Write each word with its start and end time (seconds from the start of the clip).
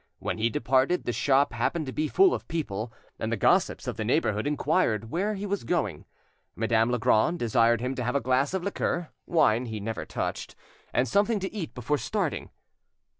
When 0.17 0.39
he 0.39 0.49
departed, 0.49 1.03
the 1.03 1.11
shop 1.13 1.53
happened 1.53 1.85
to 1.85 1.91
be 1.91 2.07
full 2.07 2.33
of 2.33 2.47
people, 2.47 2.91
and 3.19 3.31
the 3.31 3.37
gossips 3.37 3.85
of 3.85 3.97
the 3.97 4.03
neighbourhood 4.03 4.47
inquired 4.47 5.11
where 5.11 5.35
he 5.35 5.45
was 5.45 5.63
going. 5.63 6.05
Madame 6.55 6.89
Legrand 6.89 7.37
desired 7.37 7.81
him 7.81 7.93
to 7.93 8.03
have 8.03 8.15
a 8.15 8.19
glass 8.19 8.55
of 8.55 8.63
liqueur 8.63 9.09
(wine 9.27 9.67
he 9.67 9.79
never 9.79 10.03
touched) 10.07 10.55
and 10.91 11.07
something 11.07 11.39
to 11.39 11.53
eat 11.53 11.75
before 11.75 11.99
starting. 11.99 12.49